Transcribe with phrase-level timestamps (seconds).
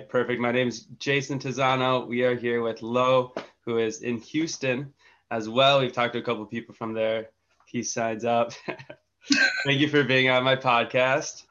[0.00, 0.40] Perfect.
[0.40, 2.06] My name is Jason Izzano.
[2.06, 4.92] We are here with Lo, who is in Houston
[5.30, 5.80] as well.
[5.80, 7.30] We've talked to a couple of people from there.
[7.66, 8.52] He signs up.
[9.64, 11.44] Thank you for being on my podcast.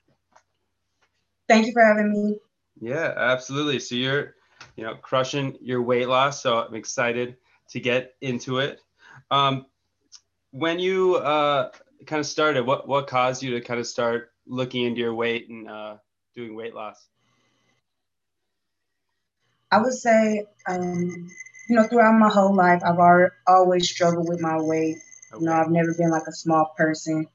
[1.48, 2.38] Thank you for having me.
[2.80, 3.80] Yeah, absolutely.
[3.80, 4.36] So you're,
[4.76, 6.42] you know, crushing your weight loss.
[6.42, 7.38] So I'm excited
[7.70, 8.80] to get into it.
[9.32, 9.66] Um,
[10.52, 11.72] when you uh,
[12.06, 15.50] kind of started, what what caused you to kind of start looking into your weight
[15.50, 15.98] and uh,
[16.34, 17.08] doing weight loss?
[19.76, 21.30] I would say, um,
[21.68, 24.96] you know, throughout my whole life, I've always struggled with my weight.
[25.34, 27.28] You know, I've never been like a small person,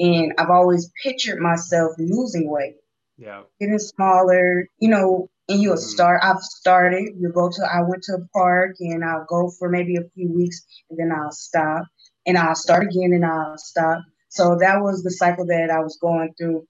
[0.00, 2.78] and I've always pictured myself losing weight.
[3.16, 4.68] Yeah, getting smaller.
[4.80, 5.82] You know, and you'll mm-hmm.
[5.82, 6.20] start.
[6.24, 7.14] I've started.
[7.16, 7.62] You go to.
[7.62, 11.12] I went to a park, and I'll go for maybe a few weeks, and then
[11.16, 11.86] I'll stop,
[12.26, 14.02] and I'll start again, and I'll stop.
[14.30, 16.66] So that was the cycle that I was going through.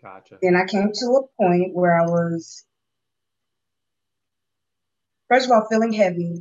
[0.00, 0.38] Gotcha.
[0.40, 2.64] Then I came to a point where I was
[5.28, 6.40] first of all, feeling heavy,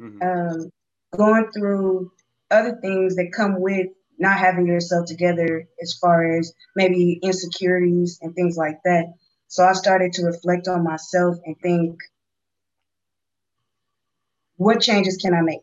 [0.00, 0.22] mm-hmm.
[0.22, 0.70] um,
[1.16, 2.12] going through
[2.50, 3.88] other things that come with
[4.18, 9.12] not having yourself together as far as maybe insecurities and things like that.
[9.48, 11.98] So I started to reflect on myself and think,
[14.56, 15.60] what changes can I make?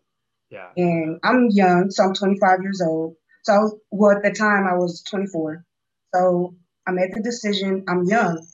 [0.49, 0.69] Yeah.
[0.75, 3.15] And I'm young, so I'm 25 years old.
[3.43, 5.63] So, was, well, at the time I was 24.
[6.13, 7.85] So I made the decision.
[7.87, 8.45] I'm young.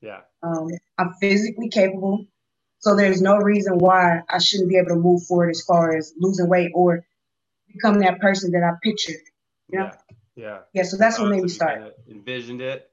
[0.00, 0.20] Yeah.
[0.42, 2.26] Um, I'm physically capable.
[2.80, 6.14] So there's no reason why I shouldn't be able to move forward as far as
[6.18, 7.04] losing weight or
[7.72, 9.16] become that person that I pictured.
[9.68, 9.84] You know?
[9.84, 9.92] Yeah.
[10.36, 10.58] Yeah.
[10.72, 10.82] Yeah.
[10.84, 11.80] So that's what made me start.
[11.80, 12.90] Kind of envisioned it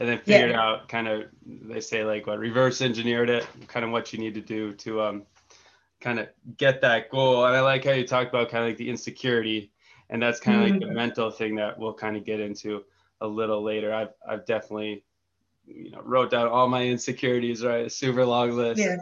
[0.00, 0.60] and then figured yeah.
[0.60, 4.34] out kind of they say like what reverse engineered it, kind of what you need
[4.34, 5.26] to do to um
[6.00, 7.44] kind of get that goal.
[7.44, 9.72] And I like how you talked about kind of like the insecurity
[10.08, 10.80] and that's kind of mm-hmm.
[10.80, 12.84] like the mental thing that we'll kind of get into
[13.20, 13.92] a little later.
[13.94, 15.04] I've I've definitely
[15.66, 17.86] you know wrote down all my insecurities, right?
[17.86, 18.80] A super long list.
[18.80, 18.96] Yeah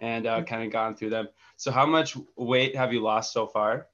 [0.00, 1.28] and uh, kind of gone through them.
[1.56, 3.86] So, how much weight have you lost so far?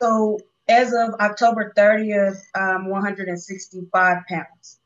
[0.00, 4.78] So, as of October 30th, um, 165 pounds.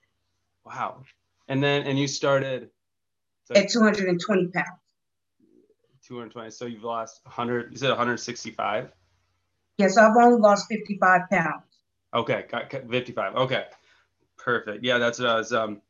[0.65, 1.03] Wow.
[1.49, 2.71] And then, and you started
[3.45, 4.67] so at 220 pounds.
[6.07, 6.51] 220.
[6.51, 8.85] So you've lost 100, you said 165?
[8.85, 8.93] Yes,
[9.79, 11.63] yeah, so I've only lost 55 pounds.
[12.15, 13.37] Okay, got 55.
[13.37, 13.65] Okay,
[14.37, 14.85] perfect.
[14.85, 15.53] Yeah, that's what I was.
[15.53, 15.83] Um,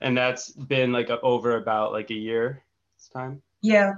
[0.00, 2.62] and that's been like a, over about like a year
[3.00, 3.42] this time?
[3.62, 3.94] Yeah.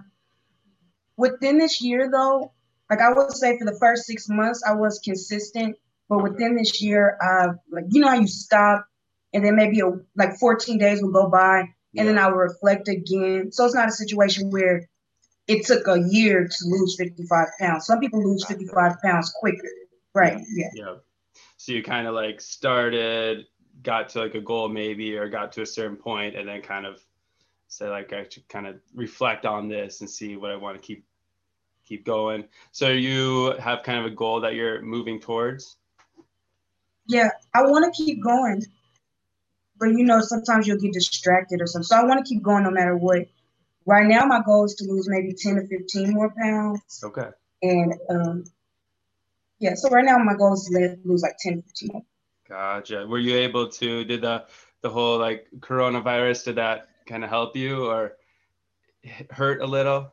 [1.16, 2.52] Within this year, though,
[2.88, 5.76] like I would say for the first six months, I was consistent.
[6.08, 6.30] But okay.
[6.30, 8.86] within this year, uh, like you know how you stop,
[9.32, 12.04] and then maybe a, like 14 days will go by, and yeah.
[12.04, 13.52] then I will reflect again.
[13.52, 14.88] So it's not a situation where
[15.46, 17.86] it took a year to lose 55 pounds.
[17.86, 19.68] Some people lose 55 pounds quicker.
[20.14, 20.38] Right.
[20.54, 20.68] Yeah.
[20.74, 20.94] Yeah.
[21.56, 23.46] So you kind of like started,
[23.82, 26.84] got to like a goal maybe, or got to a certain point, and then kind
[26.84, 27.00] of
[27.72, 30.87] say like I should kind of reflect on this and see what I want to
[30.87, 31.05] keep
[31.84, 32.44] keep going.
[32.71, 35.77] So you have kind of a goal that you're moving towards?
[37.06, 38.62] Yeah, I want to keep going.
[39.78, 41.87] But you know, sometimes you'll get distracted or something.
[41.87, 43.27] So I want to keep going no matter what.
[43.84, 47.03] Right now my goal is to lose maybe 10 to 15 more pounds.
[47.03, 47.31] Okay.
[47.62, 48.44] And um
[49.59, 52.03] yeah, so right now my goal is to lose like 10 to 15.
[52.49, 53.06] Gotcha.
[53.06, 54.44] Were you able to did the
[54.83, 58.16] the whole like coronavirus did that kind of help you or
[59.30, 60.10] hurt a little?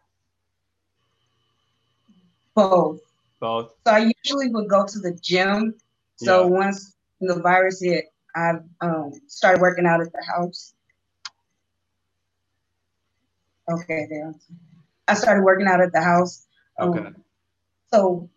[2.54, 3.00] Both.
[3.40, 3.74] Both.
[3.88, 5.76] So I usually would go to the gym.
[6.18, 6.50] So yeah.
[6.50, 10.74] once the virus hit, I um, started working out at the house.
[13.72, 14.36] Okay, there.
[15.08, 16.46] I started working out at the house.
[16.78, 17.10] Um, okay.
[17.94, 18.30] So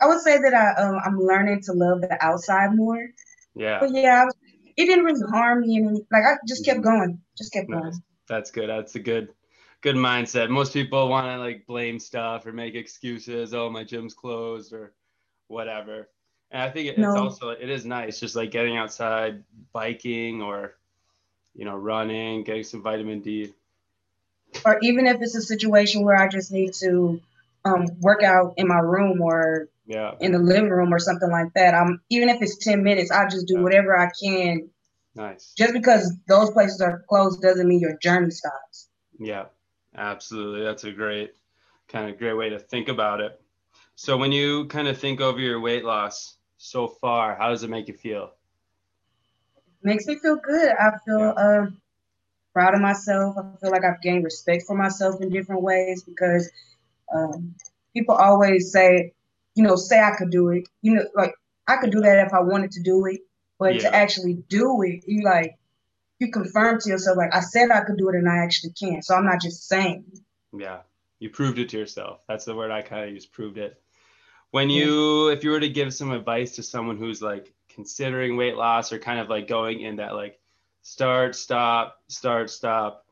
[0.00, 3.06] I would say that I um, I'm learning to love the outside more.
[3.54, 3.80] Yeah.
[3.80, 4.34] But yeah, I was
[4.78, 7.82] it didn't really harm me and like I just kept going, just kept nice.
[7.82, 8.02] going.
[8.28, 8.70] That's good.
[8.70, 9.30] That's a good
[9.80, 10.50] good mindset.
[10.50, 13.52] Most people want to like blame stuff or make excuses.
[13.52, 14.94] Oh, my gym's closed or
[15.48, 16.08] whatever.
[16.52, 17.16] And I think it's no.
[17.16, 20.76] also it is nice just like getting outside, biking or
[21.54, 23.52] you know running, getting some vitamin D.
[24.64, 27.20] Or even if it's a situation where I just need to
[27.64, 30.14] um, work out in my room or yeah.
[30.20, 31.74] in the living room or something like that.
[31.74, 33.62] I'm even if it's 10 minutes, I just do yeah.
[33.62, 34.68] whatever I can.
[35.16, 35.52] Nice.
[35.56, 38.88] Just because those places are closed doesn't mean your journey stops.
[39.18, 39.46] Yeah,
[39.96, 40.62] absolutely.
[40.62, 41.32] That's a great
[41.88, 43.40] kind of great way to think about it.
[43.96, 47.70] So when you kind of think over your weight loss so far, how does it
[47.70, 48.32] make you feel?
[49.82, 50.70] Makes me feel good.
[50.70, 51.30] I feel yeah.
[51.30, 51.66] uh,
[52.52, 53.36] proud of myself.
[53.38, 56.50] I feel like I've gained respect for myself in different ways because
[57.12, 57.54] um,
[57.94, 59.14] people always say,
[59.58, 60.68] you know, say I could do it.
[60.82, 61.34] You know, like
[61.66, 63.22] I could do that if I wanted to do it,
[63.58, 63.80] but yeah.
[63.80, 65.58] to actually do it, you like,
[66.20, 69.02] you confirm to yourself, like I said I could do it and I actually can.
[69.02, 70.04] So I'm not just saying.
[70.56, 70.78] Yeah.
[71.18, 72.20] You proved it to yourself.
[72.28, 73.82] That's the word I kind of use, proved it.
[74.52, 78.54] When you, if you were to give some advice to someone who's like considering weight
[78.54, 80.38] loss or kind of like going in that like
[80.82, 83.06] start, stop, start, stop,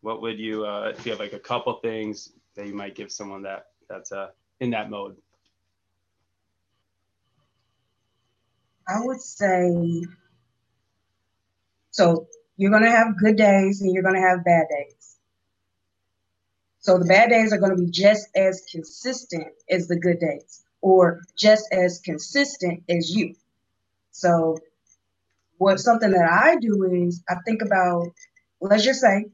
[0.00, 3.12] what would you, uh, if you have like a couple things that you might give
[3.12, 4.28] someone that that's uh,
[4.60, 5.16] in that mode?
[8.90, 10.04] I would say,
[11.92, 12.26] so
[12.56, 15.16] you're going to have good days and you're going to have bad days.
[16.80, 20.64] So the bad days are going to be just as consistent as the good days
[20.80, 23.34] or just as consistent as you.
[24.12, 24.58] So
[25.58, 28.08] what something that I do is I think about,
[28.60, 29.26] let's just say,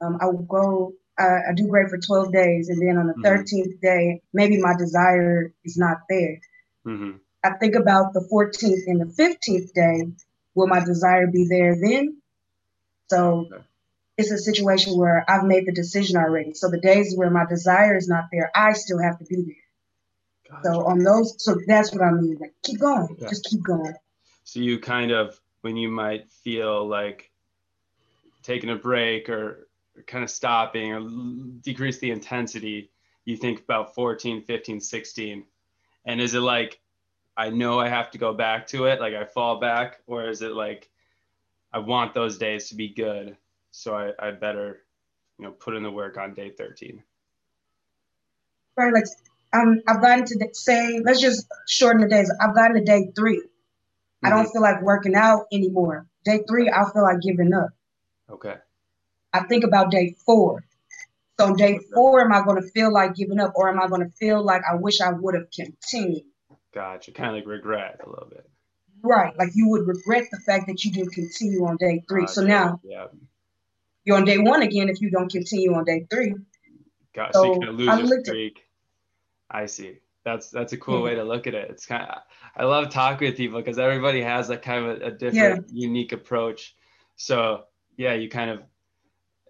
[0.00, 2.68] um, I will go, I, I, do great for 12 days.
[2.68, 3.24] And then on the mm-hmm.
[3.24, 6.40] 13th day, maybe my desire is not there.
[6.86, 7.18] Mm-hmm.
[7.46, 10.12] I think about the 14th and the 15th day.
[10.54, 12.16] Will my desire be there then?
[13.08, 13.62] So okay.
[14.16, 16.54] it's a situation where I've made the decision already.
[16.54, 19.54] So the days where my desire is not there, I still have to be there.
[20.50, 20.62] Gotcha.
[20.64, 22.38] So on those, so that's what I mean.
[22.40, 23.28] Like keep going, yeah.
[23.28, 23.94] just keep going.
[24.44, 27.30] So you kind of, when you might feel like
[28.42, 29.68] taking a break or
[30.06, 31.00] kind of stopping or
[31.62, 32.90] decrease the intensity,
[33.24, 35.44] you think about 14, 15, 16.
[36.04, 36.80] And is it like,
[37.36, 40.42] I know I have to go back to it, like I fall back, or is
[40.42, 40.88] it like
[41.72, 43.36] I want those days to be good,
[43.70, 44.82] so I, I better,
[45.38, 47.02] you know, put in the work on day 13?
[48.76, 49.04] Right, like
[49.52, 52.32] um, I've gotten to the, say, let's just shorten the days.
[52.40, 53.46] I've gotten to day 3 mm-hmm.
[54.26, 54.52] I don't mm-hmm.
[54.52, 56.06] feel like working out anymore.
[56.24, 57.70] Day three, I feel like giving up.
[58.28, 58.56] Okay.
[59.32, 60.64] I think about day four.
[61.38, 64.00] So day four, am I going to feel like giving up, or am I going
[64.00, 66.24] to feel like I wish I would have continued?
[66.76, 67.10] Gotcha.
[67.10, 68.46] Kind of like regret a little bit.
[69.02, 69.34] Right.
[69.38, 72.22] Like you would regret the fact that you didn't continue on day three.
[72.22, 72.32] Gotcha.
[72.34, 73.06] So now yeah.
[74.04, 76.34] you're on day one again if you don't continue on day three.
[77.14, 77.32] Gotcha.
[77.32, 78.62] So, so you kind of lose your streak.
[79.50, 80.00] I see.
[80.22, 81.04] That's that's a cool yeah.
[81.04, 81.70] way to look at it.
[81.70, 82.18] It's kind of
[82.54, 85.86] I love talking with people because everybody has a kind of a, a different, yeah.
[85.86, 86.76] unique approach.
[87.16, 87.64] So
[87.96, 88.60] yeah, you kind of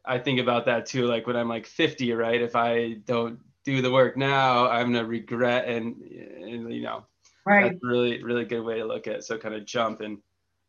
[0.04, 1.06] I think about that too.
[1.06, 2.40] Like when I'm like 50, right?
[2.40, 7.04] If I don't do the work now, I'm gonna regret and, and you know
[7.46, 7.72] Right.
[7.72, 9.24] That's really, really good way to look at it.
[9.24, 10.18] So kind of jump and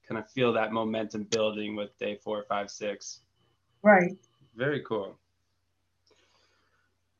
[0.07, 3.21] kind of feel that momentum building with day four, five, six.
[3.81, 4.11] Right.
[4.55, 5.17] Very cool.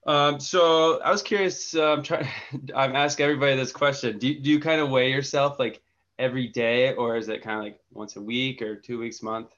[0.06, 1.76] Um, so I was curious.
[1.76, 2.28] Uh, I'm trying.
[2.76, 4.20] I'm asking everybody this question.
[4.20, 5.82] Do you, do you kind of weigh yourself like
[6.20, 9.50] every day, or is it kind of like once a week or two weeks, month?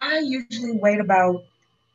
[0.00, 1.42] I usually wait about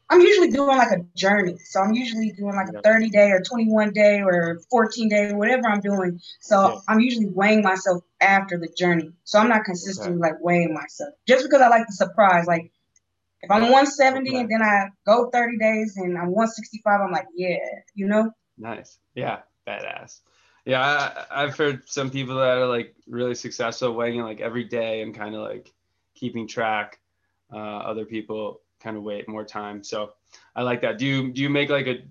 [0.10, 1.58] I'm usually doing like a journey.
[1.64, 5.68] So I'm usually doing like a 30 day or 21 day or 14 day, whatever
[5.68, 6.20] I'm doing.
[6.40, 6.80] So yeah.
[6.88, 9.12] I'm usually weighing myself after the journey.
[9.24, 10.32] So I'm not consistently okay.
[10.32, 12.46] like weighing myself just because I like the surprise.
[12.46, 12.72] Like
[13.42, 14.40] if I'm 170 okay.
[14.40, 17.58] and then I go 30 days and I'm 165, I'm like, yeah,
[17.96, 18.32] you know?
[18.60, 19.00] Nice.
[19.16, 19.40] Yeah.
[19.68, 20.22] Badass.
[20.66, 21.26] Yeah.
[21.32, 25.16] I, have heard some people that are like really successful weighing like every day and
[25.16, 25.74] kind of like
[26.14, 27.00] keeping track.
[27.54, 29.84] Uh, other people kind of wait more time.
[29.84, 30.14] So
[30.56, 31.00] I like that.
[31.00, 32.04] Do you do you make like a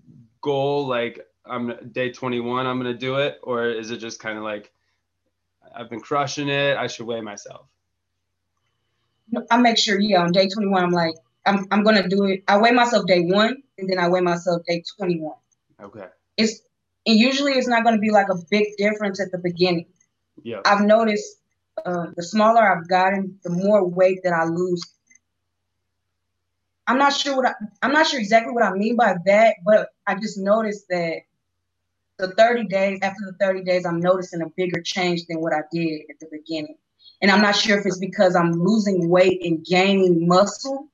[0.43, 4.44] goal like I'm day 21 I'm gonna do it, or is it just kind of
[4.44, 4.73] like
[5.75, 7.67] I've been crushing it, I should weigh myself?
[9.50, 11.15] I make sure, yeah, on day 21 I'm like
[11.47, 12.43] I'm I'm gonna do it.
[12.49, 15.32] I weigh myself day one, and then I weigh myself day 21.
[15.81, 16.06] Okay.
[16.37, 16.60] It's
[17.06, 19.87] and usually it's not gonna be like a big difference at the beginning.
[20.43, 20.60] Yeah.
[20.65, 21.39] I've noticed
[21.87, 24.82] uh, the smaller I've gotten, the more weight that I lose
[26.86, 29.88] I'm not sure what I, I'm not sure exactly what I mean by that, but
[30.06, 31.22] I just noticed that
[32.19, 35.62] the 30 days after the 30 days, I'm noticing a bigger change than what I
[35.72, 36.76] did at the beginning.
[37.22, 40.88] And I'm not sure if it's because I'm losing weight and gaining muscle.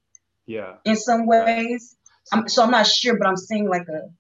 [0.47, 0.75] Yeah.
[0.85, 1.97] In some ways,
[2.33, 4.11] I'm, so I'm not sure, but I'm seeing like a,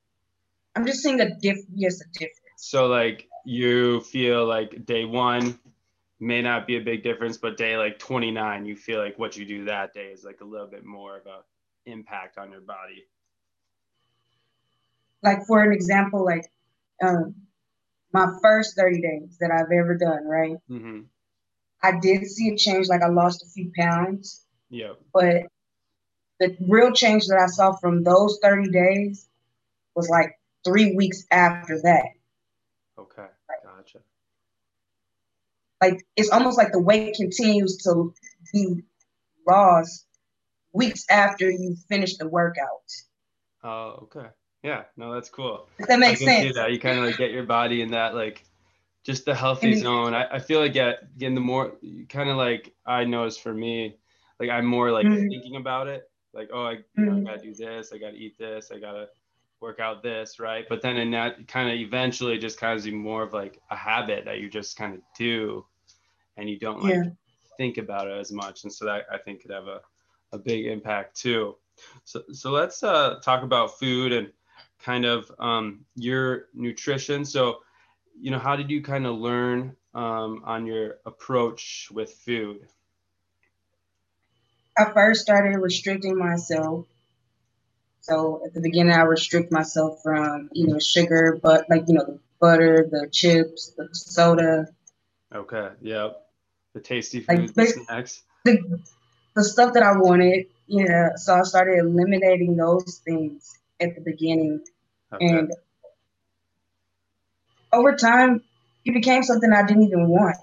[0.74, 1.58] I'm just seeing a diff.
[1.72, 2.34] Yes, a difference.
[2.56, 5.58] So like you feel like day one
[6.18, 9.44] may not be a big difference, but day like 29, you feel like what you
[9.44, 11.40] do that day is like a little bit more of a
[11.90, 13.04] impact on your body?
[15.22, 16.50] Like for an example, like
[17.02, 17.34] um,
[18.12, 20.56] my first 30 days that I've ever done, right?
[20.70, 21.00] Mm-hmm.
[21.82, 24.44] I did see a change, like I lost a few pounds.
[24.68, 24.92] Yeah.
[25.12, 25.46] But
[26.38, 29.28] the real change that I saw from those 30 days
[29.94, 32.06] was like three weeks after that.
[32.98, 33.26] Okay.
[33.64, 33.98] Gotcha.
[35.80, 38.14] Like it's almost like the weight continues to
[38.52, 38.82] be
[39.48, 40.06] lost
[40.72, 42.92] weeks after you finish the workout.
[43.62, 44.28] Oh, okay.
[44.62, 45.68] Yeah, no, that's cool.
[45.78, 46.54] If that makes sense.
[46.54, 46.72] that.
[46.72, 48.44] You kind of like get your body in that like
[49.04, 50.14] just the healthy zone.
[50.14, 51.72] I, I feel like yeah, again the more
[52.08, 53.96] kind of like I noticed for me,
[54.38, 55.28] like I'm more like mm-hmm.
[55.28, 56.10] thinking about it.
[56.32, 57.26] Like, oh, I, you know, I mm-hmm.
[57.26, 59.08] gotta do this, I gotta eat this, I gotta
[59.60, 60.64] work out this, right?
[60.68, 63.76] But then in that kind of eventually just kind of be more of like a
[63.76, 65.64] habit that you just kind of do
[66.36, 67.10] and you don't like yeah.
[67.56, 68.64] think about it as much.
[68.64, 69.80] And so that I think could have a,
[70.32, 71.56] a big impact too.
[72.04, 74.30] So, so let's uh, talk about food and
[74.82, 77.24] kind of um, your nutrition.
[77.24, 77.60] So,
[78.18, 82.68] you know, how did you kind of learn um, on your approach with food?
[84.76, 86.86] I first started restricting myself.
[88.02, 92.04] So at the beginning, I restrict myself from you know sugar, but like you know,
[92.04, 94.68] the butter, the chips, the soda.
[95.34, 95.68] Okay.
[95.82, 96.26] Yep.
[96.72, 98.22] The tasty food, like, the snacks.
[98.44, 98.80] The,
[99.34, 100.46] the stuff that I wanted.
[100.66, 101.16] Yeah.
[101.16, 104.62] So I started eliminating those things at the beginning,
[105.12, 105.26] okay.
[105.26, 105.52] and
[107.72, 108.42] over time,
[108.84, 110.36] it became something I didn't even want.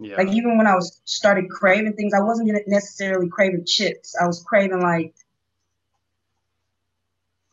[0.00, 0.16] Yeah.
[0.16, 4.14] Like even when I was started craving things, I wasn't necessarily craving chips.
[4.20, 5.14] I was craving like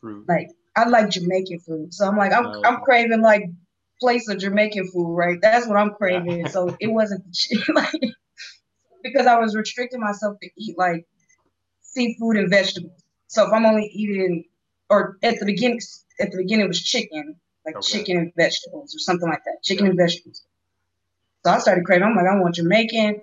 [0.00, 0.28] fruit.
[0.28, 3.50] Like I like Jamaican food, so I'm like I'm oh, I'm craving like
[3.98, 5.38] place of Jamaican food, right?
[5.40, 6.48] That's what I'm craving.
[6.48, 7.24] So it wasn't
[7.74, 8.00] like
[9.12, 11.06] because I was restricting myself to eat like
[11.82, 13.02] seafood and vegetables.
[13.28, 14.44] So if I'm only eating,
[14.88, 15.80] or at the beginning,
[16.20, 17.98] at the beginning it was chicken, like okay.
[17.98, 19.90] chicken and vegetables or something like that, chicken yeah.
[19.90, 20.44] and vegetables.
[21.44, 22.04] So I started craving.
[22.04, 23.22] I'm like, I want Jamaican,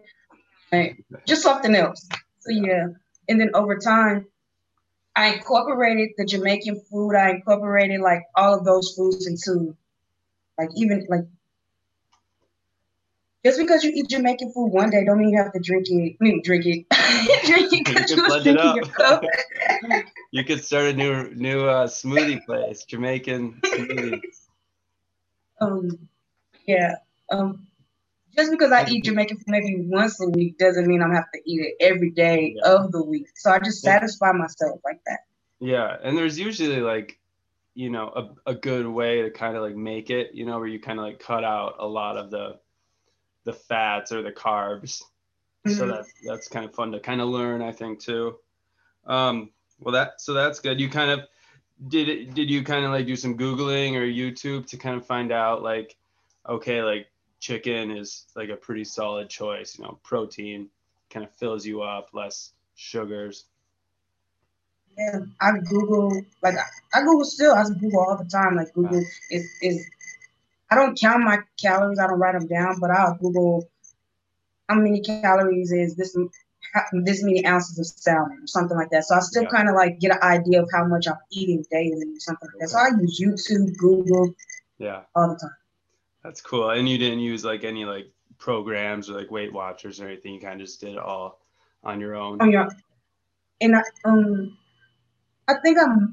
[0.72, 2.08] like, just something else.
[2.40, 2.88] So yeah,
[3.28, 4.28] and then over time,
[5.16, 7.16] I incorporated the Jamaican food.
[7.16, 9.76] I incorporated like all of those foods into,
[10.58, 11.26] like even like,
[13.46, 16.16] just because you eat Jamaican food one day, don't mean you have to drink it.
[16.20, 16.86] I mean, drink it.
[17.46, 19.24] drink it because you, you was drinking your cup.
[20.32, 24.22] you could start a new new uh, smoothie place, Jamaican smoothie.
[25.62, 26.10] Um,
[26.68, 26.96] yeah.
[27.32, 27.68] Um,
[28.36, 31.40] just because I eat Jamaican food maybe once a week doesn't mean I'm have to
[31.46, 32.74] eat it every day yeah.
[32.74, 33.28] of the week.
[33.36, 35.20] So I just satisfy myself like that.
[35.60, 37.20] Yeah, and there's usually like,
[37.76, 40.68] you know, a, a good way to kind of like make it, you know, where
[40.68, 42.60] you kind of like cut out a lot of the
[43.44, 45.02] the fats or the carbs.
[45.66, 45.78] Mm-hmm.
[45.78, 48.38] So that's that's kind of fun to kind of learn, I think too.
[49.06, 50.80] Um, well, that so that's good.
[50.80, 51.22] You kind of
[51.88, 52.34] did it.
[52.34, 55.64] Did you kind of like do some googling or YouTube to kind of find out
[55.64, 55.96] like,
[56.48, 57.08] okay, like
[57.40, 59.78] chicken is like a pretty solid choice.
[59.78, 60.70] You know, protein
[61.10, 63.46] kind of fills you up, less sugars.
[64.98, 66.56] Yeah, I Google like
[66.94, 67.54] I Google still.
[67.54, 68.56] I Google all the time.
[68.56, 69.86] Like Google is is.
[70.74, 72.00] I don't count my calories.
[72.00, 73.70] I don't write them down, but I'll Google
[74.68, 76.18] how many calories is this
[77.04, 79.04] this many ounces of salmon or something like that.
[79.04, 79.50] So I still yeah.
[79.50, 82.62] kind of like get an idea of how much I'm eating daily or something like
[82.62, 82.70] that.
[82.70, 84.34] So I use YouTube, Google,
[84.80, 85.56] yeah, all the time.
[86.24, 86.72] That's cool.
[86.72, 88.08] And you didn't use like any like
[88.40, 90.34] programs or like Weight Watchers or anything.
[90.34, 91.40] You kind of just did it all
[91.84, 92.40] on your own.
[92.42, 92.68] Oh yeah.
[93.62, 94.58] And I, um,
[95.48, 96.12] I think I'm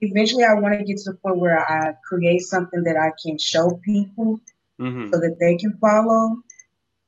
[0.00, 3.38] eventually I want to get to the point where I create something that I can
[3.38, 4.40] show people
[4.80, 5.12] mm-hmm.
[5.12, 6.36] so that they can follow.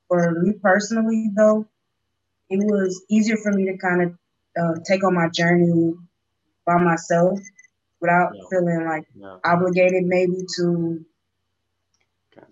[0.09, 1.67] For me personally, though,
[2.49, 4.19] it was easier for me to kind of
[4.61, 5.95] uh, take on my journey
[6.67, 7.39] by myself
[8.01, 8.43] without yeah.
[8.51, 9.37] feeling like yeah.
[9.45, 11.05] obligated maybe to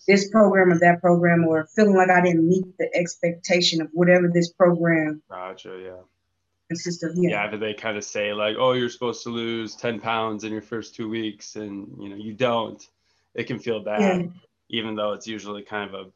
[0.06, 4.30] this program or that program or feeling like I didn't meet the expectation of whatever
[4.32, 5.22] this program.
[5.28, 5.80] Gotcha.
[5.82, 6.02] Yeah.
[6.68, 7.12] Consists of.
[7.16, 7.30] Yeah.
[7.30, 7.50] Yeah.
[7.50, 10.62] Did they kind of say like, oh, you're supposed to lose 10 pounds in your
[10.62, 12.86] first two weeks and, you know, you don't,
[13.34, 14.26] it can feel bad, yeah.
[14.68, 16.10] even though it's usually kind of a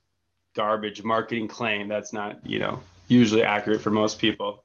[0.54, 4.64] garbage marketing claim that's not, you know, usually accurate for most people.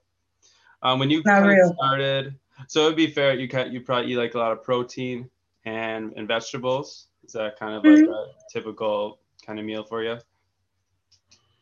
[0.81, 2.35] Um, when you started,
[2.67, 3.33] so it'd be fair.
[3.33, 5.29] You you probably eat like a lot of protein
[5.65, 7.07] and and vegetables.
[7.23, 8.09] Is that kind of mm-hmm.
[8.09, 10.17] like a typical kind of meal for you?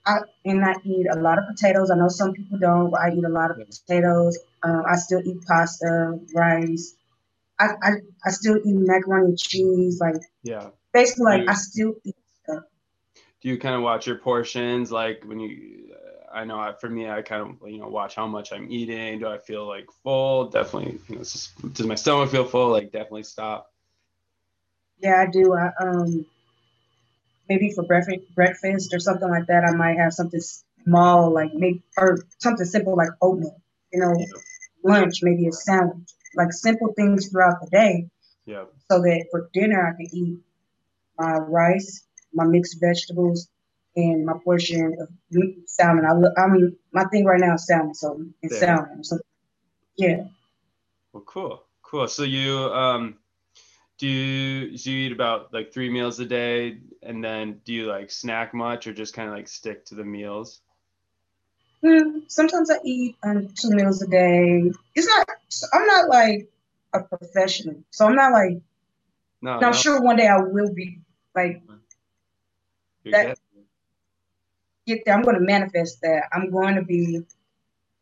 [0.06, 1.90] I and I eat a lot of potatoes.
[1.90, 4.38] I know some people don't, but I eat a lot of potatoes.
[4.64, 6.96] Um, I still eat pasta, rice.
[7.60, 7.92] I, I
[8.26, 10.00] I still eat macaroni and cheese.
[10.00, 12.64] Like yeah, basically like I still eat stuff.
[13.42, 14.92] Do you kind of watch your portions?
[14.92, 15.96] Like when you,
[16.32, 19.20] I know I, for me, I kind of you know watch how much I'm eating.
[19.20, 20.50] Do I feel like full?
[20.50, 21.00] Definitely.
[21.10, 22.70] You know, just, does my stomach feel full?
[22.70, 23.72] Like definitely stop.
[25.00, 25.54] Yeah, I do.
[25.54, 26.26] I um
[27.50, 30.42] maybe for breakfast breakfast or something like that, I might have something
[30.84, 33.62] small like maybe or something simple like oatmeal.
[33.92, 34.26] You know,
[34.84, 38.10] lunch maybe a sandwich, like simple things throughout the day.
[38.46, 38.66] Yeah.
[38.92, 40.40] So that for dinner I can eat
[41.18, 43.48] my rice, my mixed vegetables,
[43.96, 45.10] and my portion of
[45.66, 46.06] salmon.
[46.06, 49.04] I look, I mean, my thing right now is salmon, so it's salmon.
[49.04, 49.18] So,
[49.98, 50.26] yeah.
[51.14, 52.08] Well, cool, cool.
[52.08, 53.18] So you um
[53.98, 58.12] do you you eat about like three meals a day and then do you like
[58.12, 60.62] snack much or just kind of like stick to the meals
[61.84, 64.72] Mm, sometimes I eat um, two meals a day.
[64.96, 65.30] It's not.
[65.74, 66.50] I'm not like
[66.94, 68.60] a professional, so I'm not like.
[69.42, 71.00] No, I'm sure one day I will be
[71.36, 71.62] like.
[73.12, 73.38] that,
[74.88, 75.16] get there.
[75.16, 76.24] I'm going to manifest that.
[76.34, 77.22] I'm going to be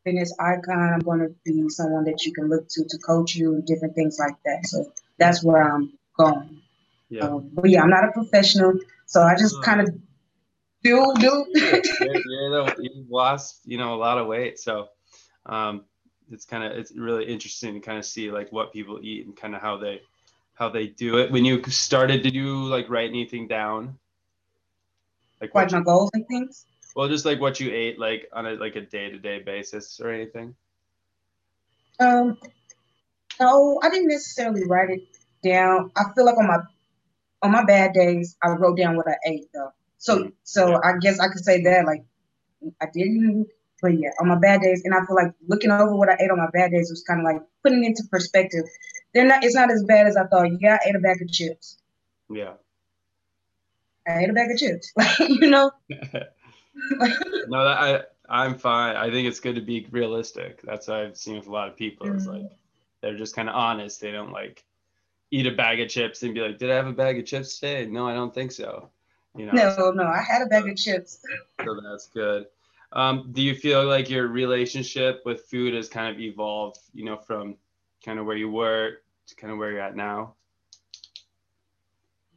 [0.04, 0.94] fitness icon.
[0.94, 3.96] I'm going to be someone that you can look to to coach you and different
[3.96, 4.66] things like that.
[4.66, 4.92] So
[5.25, 6.62] that's where I'm going.
[7.10, 7.25] Yeah.
[7.25, 8.74] Um, but yeah, I'm not a professional,
[9.06, 9.89] so I just kind of
[10.84, 11.46] do do.
[11.53, 14.89] you're, you're you've lost, you know, a lot of weight, so
[15.46, 15.84] um,
[16.32, 19.36] it's kind of it's really interesting to kind of see like what people eat and
[19.36, 20.01] kind of how they
[20.56, 21.32] how they do it.
[21.32, 23.98] When you started, did you like write anything down?
[25.42, 26.65] Like, like my you, goals and things.
[26.96, 30.00] Well, just like what you ate, like on a like a day to day basis
[30.00, 30.56] or anything.
[32.00, 32.38] Um,
[33.40, 35.02] no, I didn't necessarily write it
[35.44, 35.92] down.
[35.96, 36.60] I feel like on my
[37.42, 39.72] on my bad days, I wrote down what I ate though.
[39.98, 40.30] So mm-hmm.
[40.44, 40.80] so.
[40.84, 42.04] I guess I could say that like
[42.82, 43.48] I didn't,
[43.82, 46.32] but yeah, on my bad days, and I feel like looking over what I ate
[46.32, 48.63] on my bad days was kind of like putting it into perspective.
[49.13, 49.44] They're not.
[49.44, 50.48] It's not as bad as I thought.
[50.60, 51.78] Yeah, I ate a bag of chips.
[52.30, 52.54] Yeah.
[54.08, 54.94] I ate a bag of chips.
[55.20, 55.72] You know.
[55.90, 56.00] no,
[57.63, 58.96] that, I I'm fine.
[58.96, 60.62] I think it's good to be realistic.
[60.63, 62.08] That's what I've seen with a lot of people.
[62.13, 62.44] It's mm-hmm.
[62.44, 62.52] like
[63.04, 64.00] they're just kind of honest.
[64.00, 64.64] They don't like
[65.30, 67.60] eat a bag of chips and be like, "Did I have a bag of chips
[67.60, 68.90] today?" No, I don't think so.
[69.36, 69.52] You know.
[69.52, 71.20] No, no, I had a bag of chips.
[71.64, 72.48] So that's good.
[72.94, 76.80] Um, do you feel like your relationship with food has kind of evolved?
[76.94, 77.58] You know, from
[78.06, 80.36] kind of where you were to kind of where you're at now.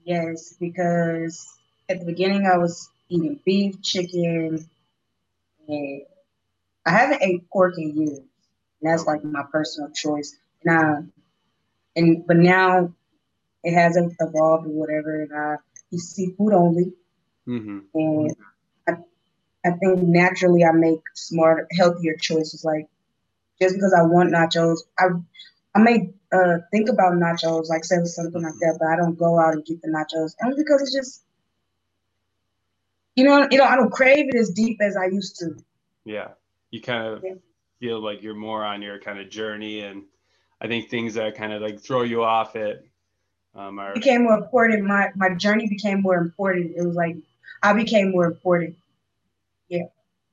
[0.04, 1.46] Yes, because
[1.88, 4.68] at the beginning I was eating beef, chicken,
[5.68, 6.02] and
[6.84, 8.18] I haven't ate pork in years.
[8.18, 10.36] And that's like my personal choice.
[10.66, 11.06] Now,
[11.94, 12.92] and but now
[13.62, 15.56] it hasn't evolved or whatever, and I
[15.92, 16.92] eat seafood only.
[17.46, 17.78] Mm-hmm.
[17.94, 18.36] And
[18.88, 18.92] I,
[19.64, 22.64] I think naturally I make smarter, healthier choices.
[22.64, 22.88] Like
[23.62, 25.06] just because I want nachos, I
[25.74, 29.38] I may uh, think about nachos, like say something like that, but I don't go
[29.38, 31.22] out and get the nachos only because it's just
[33.14, 35.56] you know, you know, I don't crave it as deep as I used to.
[36.04, 36.28] Yeah,
[36.70, 37.34] you kind of yeah.
[37.80, 40.02] feel like you're more on your kind of journey, and
[40.66, 42.84] I think things that kind of like throw you off it
[43.54, 44.84] um, are became more important.
[44.84, 46.72] My my journey became more important.
[46.76, 47.16] It was like
[47.62, 48.76] I became more important.
[49.68, 49.84] Yeah.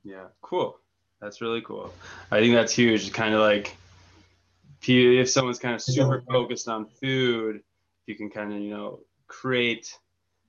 [0.02, 0.24] Yeah.
[0.42, 0.76] Cool.
[1.20, 1.94] That's really cool.
[2.32, 3.12] I think that's huge.
[3.12, 3.76] Kind of like
[4.86, 7.62] if someone's kind of super focused on food,
[8.06, 9.96] you can kind of you know create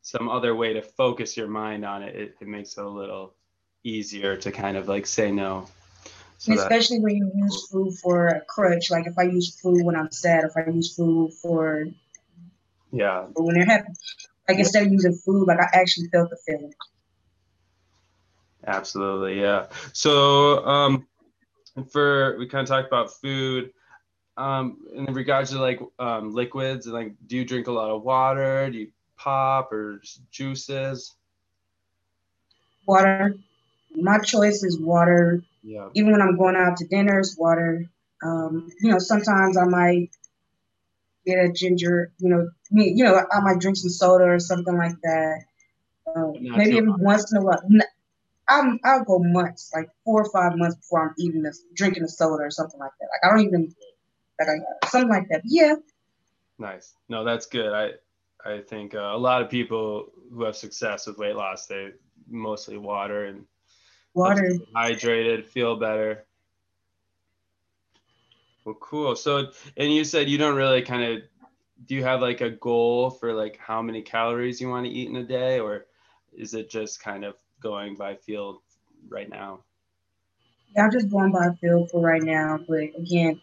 [0.02, 3.36] some other way to focus your mind on it, it, it makes it a little
[3.84, 5.67] easier to kind of like say no.
[6.38, 9.84] So especially that, when you use food for a crutch, like if I use food
[9.86, 11.86] when I'm sad, if I use food for
[12.91, 13.93] yeah, for when they're happy,
[14.48, 16.74] like instead of using food, like I actually felt the feeling.
[18.67, 19.67] Absolutely, yeah.
[19.93, 21.08] So um,
[21.91, 23.71] for we kind of talked about food.
[24.38, 28.04] Um, in regards to like um, liquids, and like, do you drink a lot of
[28.04, 28.69] water?
[28.69, 31.15] Do you pop or juices?
[32.86, 33.38] Water.
[33.95, 35.43] My choice is water.
[35.63, 35.89] Yeah.
[35.93, 37.86] Even when I'm going out to dinners, water.
[38.23, 40.10] Um, you know, sometimes I might
[41.25, 42.12] get a ginger.
[42.19, 42.93] You know, me.
[42.95, 45.43] you know, I might drink some soda or something like that.
[46.08, 47.62] Uh, maybe every once in a while.
[48.47, 52.08] I'm, I'll go months, like four or five months before I'm eating this, drinking a
[52.08, 53.08] soda or something like that.
[53.08, 53.75] Like I don't even,
[54.39, 55.41] like I, something like that.
[55.45, 55.75] Yeah.
[56.60, 56.93] Nice.
[57.10, 57.73] No, that's good.
[57.73, 57.93] I
[58.45, 61.89] I think uh, a lot of people who have success with weight loss, they
[62.29, 63.45] mostly water and
[64.15, 66.25] water hydrated, feel better.
[68.63, 69.15] Well, cool.
[69.15, 71.21] So, and you said you don't really kind of,
[71.86, 75.10] do you have like a goal for like how many calories you want to eat
[75.10, 75.86] in a day, or
[76.34, 78.62] is it just kind of going by feel
[79.08, 79.60] right now?
[80.75, 82.60] Yeah, I'm just going by feel for right now.
[82.67, 83.39] But again,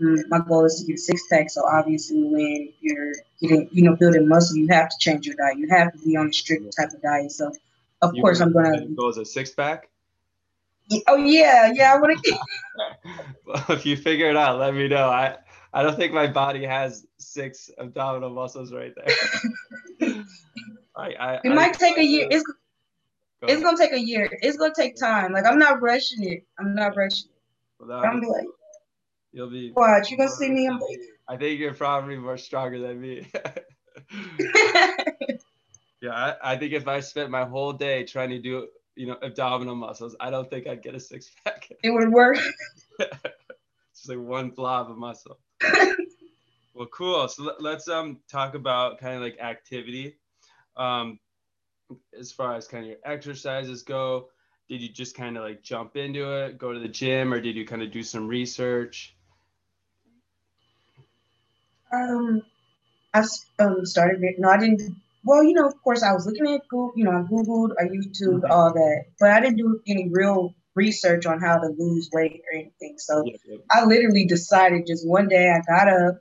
[0.00, 1.48] Mm, my goal is to get six pack.
[1.50, 5.58] So obviously, when you're getting, you know, building muscle, you have to change your diet.
[5.58, 7.32] You have to be on a strict type of diet.
[7.32, 7.50] So,
[8.02, 9.88] of you course, I'm gonna go as a six pack.
[11.08, 11.94] Oh yeah, yeah.
[11.94, 12.38] I want to.
[13.46, 15.08] well, if you figure it out, let me know.
[15.08, 15.36] I
[15.72, 20.14] I don't think my body has six abdominal muscles right there.
[20.96, 22.28] I, I, it I, might take a year.
[22.30, 22.44] It's
[23.42, 24.28] Go it's gonna take a year.
[24.40, 25.32] It's gonna take time.
[25.32, 26.46] Like I'm not rushing it.
[26.58, 27.86] I'm not rushing it.
[27.86, 28.46] Well, I'm like
[29.36, 29.72] You'll be.
[29.74, 30.10] What?
[30.10, 30.66] You gonna see me?
[30.66, 30.80] In-
[31.28, 33.26] I think you're probably more stronger than me.
[36.00, 39.16] yeah, I, I think if I spent my whole day trying to do, you know,
[39.22, 41.70] abdominal muscles, I don't think I'd get a six pack.
[41.82, 42.38] It would work.
[42.98, 45.38] Just like one blob of muscle.
[46.74, 47.28] well, cool.
[47.28, 50.16] So let, us um talk about kind of like activity.
[50.76, 51.18] Um,
[52.18, 54.28] as far as kind of your exercises go,
[54.68, 57.56] did you just kind of like jump into it, go to the gym, or did
[57.56, 59.14] you kind of do some research?
[61.92, 62.42] Um,
[63.14, 63.22] I
[63.60, 64.20] um, started.
[64.38, 64.96] No, I didn't.
[65.26, 66.92] Well, you know, of course, I was looking at Google.
[66.94, 68.50] You know, I googled, I YouTube, mm-hmm.
[68.50, 72.58] all that, but I didn't do any real research on how to lose weight or
[72.60, 72.94] anything.
[72.98, 73.56] So yeah, yeah.
[73.68, 76.20] I literally decided just one day I got up.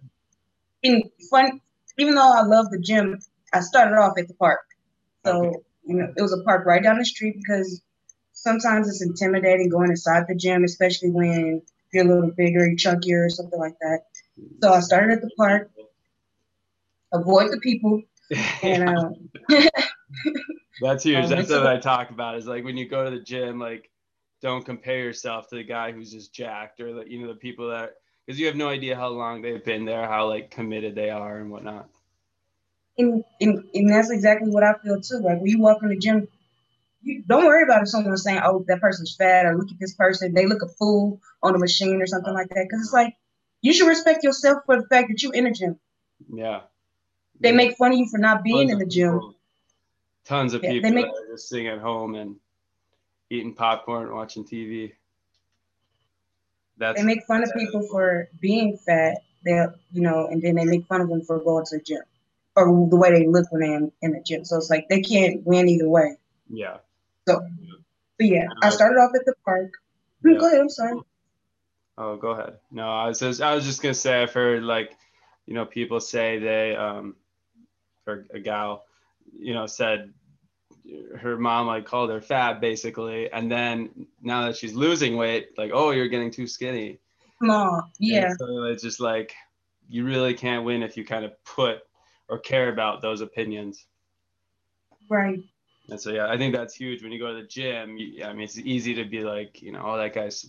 [0.81, 1.61] In fun,
[1.99, 3.19] even though I love the gym,
[3.53, 4.61] I started off at the park.
[5.23, 5.57] So okay.
[5.85, 7.83] you know, it was a park right down the street because
[8.33, 11.61] sometimes it's intimidating going inside the gym, especially when
[11.93, 13.99] you're a little bigger, you're chunkier, or something like that.
[14.63, 15.69] So I started at the park,
[17.13, 18.01] avoid the people,
[18.63, 19.29] and um,
[20.81, 21.23] that's huge.
[21.25, 22.37] Um, that's what I talk about.
[22.37, 23.89] Is like when you go to the gym, like
[24.41, 27.69] don't compare yourself to the guy who's just jacked or the, you know the people
[27.69, 27.93] that
[28.25, 31.39] because you have no idea how long they've been there, how like committed they are
[31.39, 31.89] and whatnot.
[32.97, 35.17] And, and, and that's exactly what I feel too.
[35.17, 36.27] Like when you walk in the gym,
[37.01, 39.93] you don't worry about if someone's saying, "Oh, that person's fat," or "Look at this
[39.93, 42.65] person, they look a fool on the machine" or something like that.
[42.67, 43.15] Because it's like
[43.61, 45.79] you should respect yourself for the fact that you're in a gym.
[46.33, 46.61] Yeah.
[47.39, 47.55] They yeah.
[47.55, 49.13] make fun of you for not being Tons in the gym.
[49.13, 49.35] People.
[50.25, 52.37] Tons of yeah, people make, that are just sitting at home and
[53.29, 54.93] eating popcorn, watching TV.
[56.77, 59.19] That's they make fun of people for being fat.
[59.43, 62.01] They, you know, and then they make fun of them for going to the gym
[62.55, 64.45] or the way they look when they're in, in the gym.
[64.45, 66.15] So it's like they can't win either way.
[66.49, 66.77] Yeah.
[67.27, 67.45] So,
[68.17, 69.71] but yeah, I started off at the park.
[70.23, 70.37] Yeah.
[70.37, 70.59] Go ahead.
[70.59, 70.99] I'm sorry.
[71.97, 72.57] Oh, go ahead.
[72.71, 74.95] No, I was just, I was just gonna say I've heard like,
[75.45, 77.15] you know, people say they um,
[78.05, 78.85] for a gal,
[79.37, 80.13] you know, said
[81.17, 85.71] her mom like called her fat basically, and then now that she's losing weight, like,
[85.73, 86.99] oh, you're getting too skinny.
[87.41, 88.27] Small, yeah.
[88.27, 89.33] And so it's just like
[89.89, 91.79] you really can't win if you kind of put
[92.29, 93.85] or care about those opinions.
[95.09, 95.39] Right.
[95.89, 97.97] And so yeah, I think that's huge when you go to the gym.
[97.97, 100.45] You, I mean, it's easy to be like, you know, oh that guy's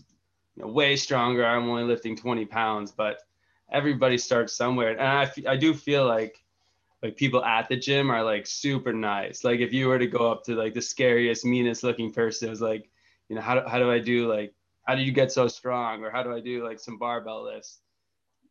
[0.54, 1.44] you know, way stronger.
[1.44, 3.18] I'm only lifting 20 pounds, but
[3.70, 4.92] everybody starts somewhere.
[4.92, 6.42] And I, I do feel like
[7.06, 9.44] like people at the gym are like super nice.
[9.44, 12.50] Like if you were to go up to like the scariest, meanest looking person, it
[12.50, 12.88] was like,
[13.28, 14.54] you know, how do, how do I do like,
[14.86, 16.04] how do you get so strong?
[16.04, 17.80] Or how do I do like some barbell lifts?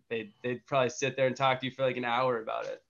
[0.10, 2.82] They'd, they'd probably sit there and talk to you for like an hour about it.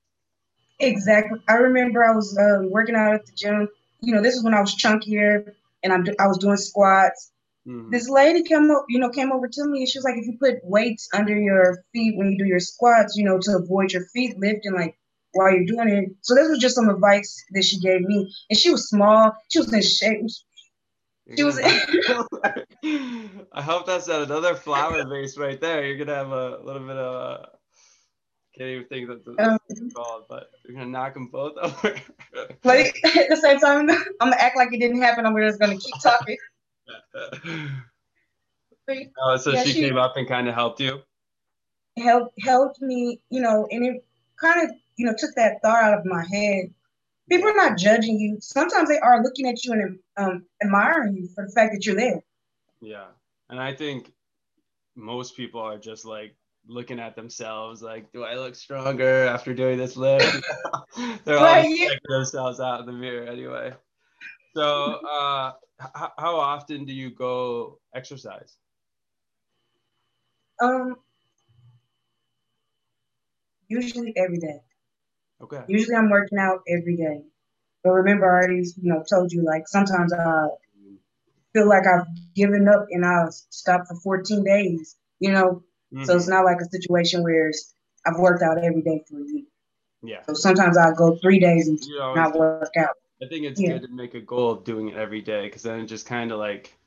[0.80, 1.40] Exactly.
[1.48, 3.70] I remember I was uh, working out at the gym
[4.06, 7.32] you know, this is when I was chunkier and I'm, I was doing squats.
[7.68, 7.90] Mm-hmm.
[7.90, 10.28] This lady came up, you know, came over to me and she was like, if
[10.28, 13.92] you put weights under your feet when you do your squats, you know, to avoid
[13.92, 14.98] your feet lifting, like
[15.36, 16.10] while you're doing it.
[16.22, 18.34] So this was just some advice that she gave me.
[18.50, 19.34] And she was small.
[19.52, 20.26] She was in shape.
[21.36, 21.60] She was.
[23.54, 25.86] I hope that's not another flower vase right there.
[25.86, 27.42] You're gonna have a little bit of.
[27.42, 27.46] Uh,
[28.58, 29.60] can't even think that the um,
[29.94, 31.96] called, but you're gonna knock them both over.
[32.64, 35.26] like at the same time, I'm gonna act like it didn't happen.
[35.26, 36.38] I'm just gonna keep talking.
[39.20, 41.02] oh, so yeah, she, she, came up and kind of helped you.
[41.98, 44.06] Helped helped me, you know, and it
[44.40, 46.74] kind of you know took that thought out of my head.
[47.30, 48.38] People are not judging you.
[48.40, 51.96] Sometimes they are looking at you and um, admiring you for the fact that you're
[51.96, 52.22] there.
[52.82, 53.08] Yeah,
[53.50, 54.12] and I think
[54.96, 56.36] most people are just like
[56.68, 60.36] looking at themselves like, do I look stronger after doing this lift?
[61.26, 63.74] They're all checking themselves out in the mirror anyway.
[64.56, 68.58] So, uh, h- how often do you go exercise?
[70.62, 70.96] Um,
[73.68, 74.65] usually every day.
[75.42, 75.62] Okay.
[75.68, 77.24] Usually I'm working out every day.
[77.84, 80.48] But remember, I already, you know, told you like sometimes I
[81.54, 84.96] feel like I've given up and I'll stop for 14 days.
[85.20, 85.64] You know,
[85.96, 86.06] Mm-hmm.
[86.06, 87.52] So it's not like a situation where
[88.06, 89.44] I've worked out every day for a year.
[90.04, 90.22] Yeah.
[90.28, 92.96] So sometimes I'll go three days and you know, not work out.
[93.24, 93.74] I think it's yeah.
[93.74, 96.32] good to make a goal of doing it every day because then it just kind
[96.32, 96.78] of like,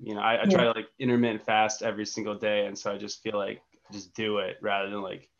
[0.00, 0.72] you know, I, I try yeah.
[0.72, 2.66] to like intermittent fast every single day.
[2.66, 5.30] And so I just feel like just do it rather than like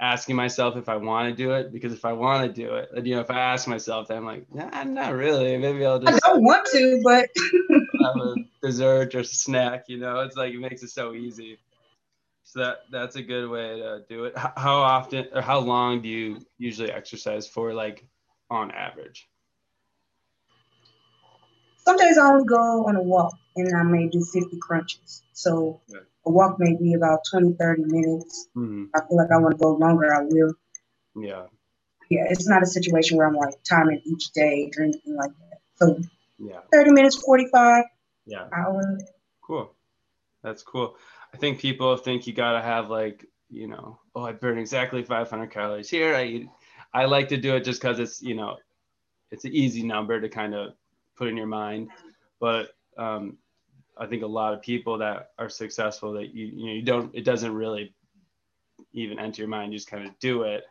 [0.00, 3.06] asking myself if I want to do it because if I want to do it,
[3.06, 5.56] you know, if I ask myself, then I'm like, nah, not really.
[5.58, 6.24] Maybe I'll just.
[6.24, 7.28] I don't want to, but.
[8.02, 9.84] have a dessert or snack.
[9.88, 11.58] You know, it's like it makes it so easy.
[12.44, 14.36] So that that's a good way to do it.
[14.36, 18.04] How often or how long do you usually exercise for, like
[18.50, 19.28] on average?
[21.84, 25.22] Some days I only go on a walk and I may do 50 crunches.
[25.32, 26.00] So yeah.
[26.26, 28.48] A walk may be about 20, 30 minutes.
[28.56, 28.84] Mm-hmm.
[28.94, 30.54] I feel like I want to go longer, I will.
[31.16, 31.46] Yeah.
[32.10, 35.60] Yeah, it's not a situation where I'm like timing each day or anything like that.
[35.76, 35.98] So
[36.38, 37.84] yeah, 30 minutes, 45
[38.26, 38.48] yeah.
[38.52, 38.98] hour.
[39.42, 39.72] Cool.
[40.42, 40.96] That's cool.
[41.32, 45.50] I think people think you gotta have like, you know, oh, I burn exactly 500
[45.50, 46.14] calories here.
[46.14, 46.48] I eat.
[46.92, 48.56] I like to do it just because it's, you know,
[49.30, 50.74] it's an easy number to kind of
[51.16, 51.90] put in your mind.
[52.40, 53.38] But um,
[54.00, 57.14] I think a lot of people that are successful that you you know you don't
[57.14, 57.94] it doesn't really
[58.92, 59.72] even enter your mind.
[59.72, 60.64] You just kind of do it.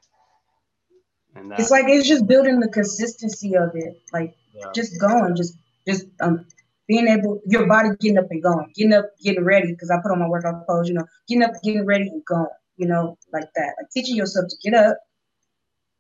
[1.36, 4.66] And it's like it's just building the consistency of it, like yeah.
[4.74, 5.56] just going, just
[5.88, 6.46] just um
[6.88, 9.72] being able your body getting up and going, getting up, getting ready.
[9.72, 12.48] Because I put on my workout clothes, you know, getting up, getting ready, and going,
[12.78, 13.76] you know, like that.
[13.80, 14.98] Like teaching yourself to get up,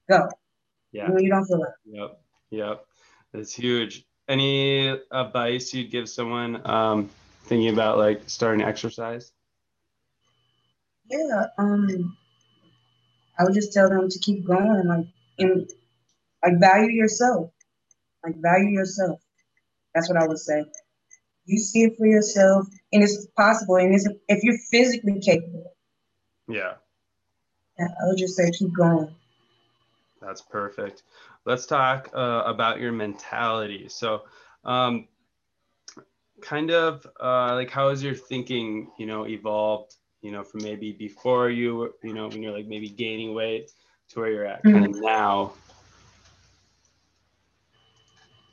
[0.09, 0.29] go.
[0.91, 1.11] Yeah.
[1.11, 1.69] When you don't feel like.
[1.85, 2.19] Yep.
[2.49, 2.85] Yep.
[3.33, 4.07] That's huge.
[4.29, 7.09] Any advice you'd give someone um,
[7.45, 9.31] thinking about like starting exercise?
[11.09, 11.47] Yeah.
[11.57, 12.15] Um,
[13.39, 15.07] I would just tell them to keep going, like,
[15.39, 15.67] and
[16.43, 17.51] like value yourself,
[18.23, 19.19] like value yourself.
[19.95, 20.63] That's what I would say.
[21.45, 25.73] You see it for yourself, and it's possible, and it's if you're physically capable.
[26.47, 26.73] Yeah.
[27.79, 29.15] I would just say keep going.
[30.21, 31.03] That's perfect.
[31.45, 33.87] Let's talk uh, about your mentality.
[33.89, 34.23] So,
[34.65, 35.07] um,
[36.41, 40.91] kind of uh, like how has your thinking, you know, evolved, you know, from maybe
[40.91, 43.71] before you, you know, when you're like maybe gaining weight
[44.09, 44.73] to where you're at mm-hmm.
[44.73, 45.53] kind of now?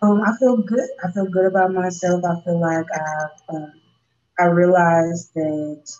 [0.03, 0.89] Um, I feel good.
[1.03, 2.23] I feel good about myself.
[2.25, 3.73] I feel like I, um,
[4.39, 5.91] I realized that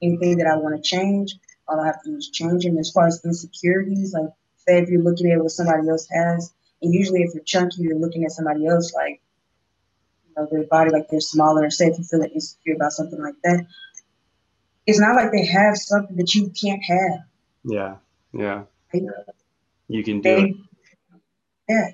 [0.00, 1.36] anything that I want to change,
[1.68, 2.64] all I have to do is change.
[2.64, 4.30] And as far as insecurities, like
[4.66, 7.98] say if you're looking at what somebody else has, and usually if you're chunky, you're
[7.98, 9.20] looking at somebody else like
[10.26, 11.70] you know their body like they're smaller.
[11.70, 13.66] Say if you feel like insecure about something like that,
[14.86, 17.20] it's not like they have something that you can't have.
[17.64, 17.96] Yeah,
[18.32, 18.62] yeah.
[19.88, 20.56] you can do they, it.
[21.68, 21.90] Yeah,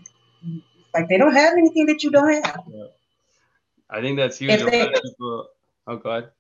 [0.95, 2.63] like they don't have anything that you don't have.
[2.69, 2.85] Yeah.
[3.91, 4.63] I think that's huge.
[4.63, 5.49] They, people,
[5.87, 6.31] oh, God.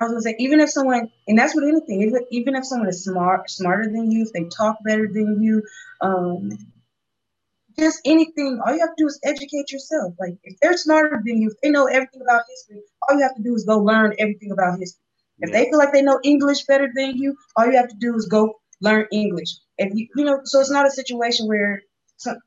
[0.00, 2.88] I was gonna say, even if someone, and that's what anything, even, even if someone
[2.88, 5.62] is smart, smarter than you, if they talk better than you,
[6.00, 6.50] um,
[7.78, 10.14] just anything, all you have to do is educate yourself.
[10.18, 13.36] Like if they're smarter than you, if they know everything about history, all you have
[13.36, 15.00] to do is go learn everything about history.
[15.40, 15.58] If yeah.
[15.58, 18.26] they feel like they know English better than you, all you have to do is
[18.26, 19.56] go learn English.
[19.78, 21.82] If you, you know, so it's not a situation where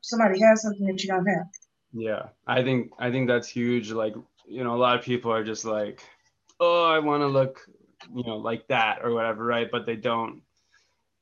[0.02, 1.46] somebody has something that you don't have.
[1.92, 3.90] Yeah, I think I think that's huge.
[3.90, 4.14] Like
[4.46, 6.02] you know, a lot of people are just like,
[6.60, 7.66] oh, I want to look,
[8.14, 9.70] you know, like that or whatever, right?
[9.70, 10.42] But they don't.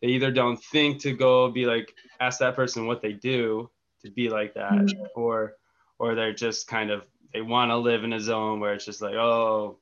[0.03, 3.71] They either don't think to go be like ask that person what they do
[4.05, 5.05] to be like that, mm-hmm.
[5.15, 5.55] or
[5.99, 9.03] or they're just kind of they want to live in a zone where it's just
[9.03, 9.79] like, oh,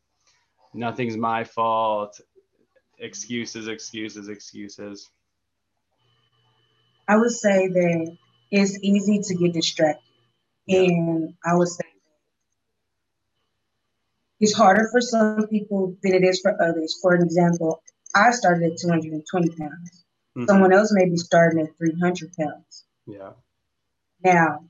[0.72, 2.20] nothing's my fault.
[2.98, 5.10] Excuses, excuses, excuses.
[7.08, 8.16] I would say that
[8.50, 10.02] it's easy to get distracted.
[10.68, 11.84] And I would say
[14.44, 16.98] it's harder for some people than it is for others.
[17.00, 17.82] For example,
[18.14, 20.04] I started at 220 pounds.
[20.36, 20.44] Mm-hmm.
[20.46, 22.84] Someone else may be starting at 300 pounds.
[23.06, 23.30] Yeah.
[24.22, 24.66] Now,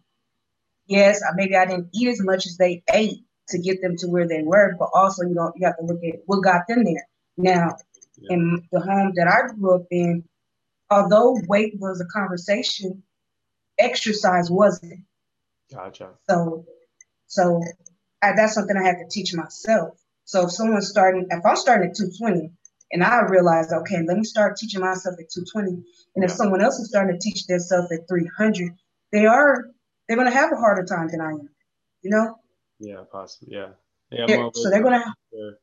[0.86, 4.28] yes, maybe I didn't eat as much as they ate to get them to where
[4.28, 7.08] they were, but also you know you have to look at what got them there.
[7.36, 7.76] Now,
[8.16, 8.34] yeah.
[8.34, 10.22] in the home that I grew up in,
[10.88, 13.02] although weight was a conversation,
[13.76, 15.00] exercise wasn't.
[15.72, 16.10] Gotcha.
[16.30, 16.64] So,
[17.26, 17.60] so
[18.24, 19.98] I, that's something I had to teach myself.
[20.24, 22.50] So if someone's starting, if I'm starting at 220,
[22.92, 25.84] and I realize, okay, let me start teaching myself at 220, and
[26.16, 26.24] yeah.
[26.24, 28.72] if someone else is starting to teach themselves at 300,
[29.12, 29.70] they are
[30.06, 31.48] they're going to have a harder time than I am.
[32.02, 32.38] You know?
[32.78, 33.54] Yeah, possibly.
[33.54, 33.68] Yeah.
[34.10, 34.26] Yeah.
[34.26, 35.14] They're, so they're going to.
[35.32, 35.54] Sure.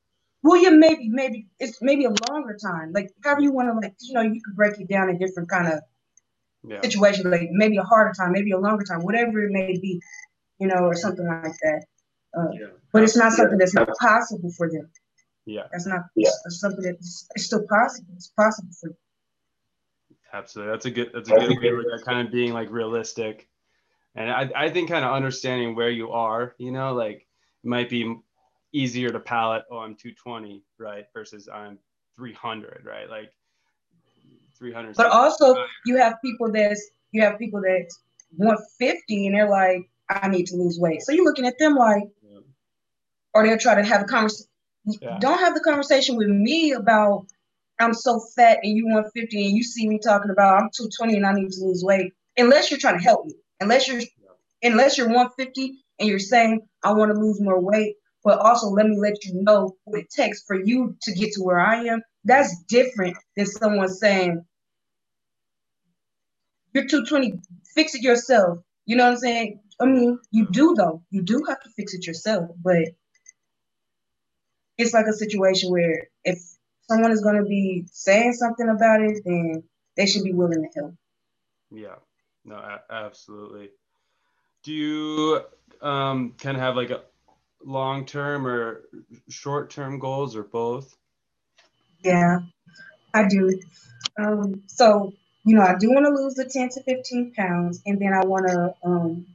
[0.44, 2.92] Well, yeah, maybe, maybe it's maybe a longer time.
[2.94, 5.50] Like however you want to, like you know, you could break it down in different
[5.50, 5.82] kind of
[6.64, 6.82] yeah.
[6.82, 10.02] situation, like maybe a harder time, maybe a longer time, whatever it may be,
[10.60, 11.86] you know, or something like that.
[12.38, 12.68] Uh, yeah.
[12.94, 14.90] But it's not something that's not possible for them.
[15.46, 15.64] Yeah.
[15.72, 16.30] That's not yeah.
[16.48, 18.14] something that's it's still possible.
[18.16, 18.98] It's possible for them.
[20.34, 20.72] Absolutely.
[20.72, 23.48] That's a good that's a good way of kind of being like realistic.
[24.16, 27.28] And I, I think kind of understanding where you are, you know, like
[27.64, 28.16] it might be
[28.74, 31.06] easier to palate, oh, I'm 220, right?
[31.14, 31.80] Versus I'm
[32.16, 33.10] 300, right?
[33.10, 33.34] Like
[34.58, 34.96] 300.
[34.96, 37.88] But also, you have people that's you have people that
[38.38, 41.02] want 50 and they're like, I need to lose weight.
[41.02, 42.21] So you're looking at them like, yeah.
[43.34, 44.48] Or they'll try to have a conversation.
[44.86, 45.18] Yeah.
[45.20, 47.28] Don't have the conversation with me about
[47.80, 51.18] I'm so fat and you want 50 and you see me talking about I'm 220
[51.18, 52.14] and I need to lose weight.
[52.38, 53.34] Unless you're trying to help me.
[53.60, 54.02] Unless you're
[54.64, 58.88] unless you're 150 and you're saying I want to lose more weight, but also let
[58.88, 62.02] me let you know what it takes for you to get to where I am.
[62.24, 64.46] That's different than someone saying,
[66.74, 67.40] you're 220.
[67.76, 68.60] Fix it yourself.
[68.86, 69.60] You know what I'm saying?
[69.80, 71.02] I mean, you do though.
[71.10, 72.90] You do have to fix it yourself, but
[74.82, 76.40] it's like a situation where if
[76.90, 79.64] someone is going to be saying something about it, then
[79.96, 80.96] they should be willing to help.
[81.72, 81.96] Yeah.
[82.44, 83.70] No, a- absolutely.
[84.64, 85.42] Do you
[85.82, 87.02] um, kind of have like a
[87.64, 88.84] long term or
[89.30, 90.96] short term goals or both?
[92.04, 92.40] Yeah,
[93.14, 93.60] I do.
[94.18, 95.14] Um, so,
[95.46, 98.26] you know, I do want to lose the 10 to 15 pounds and then I
[98.26, 99.26] want to um,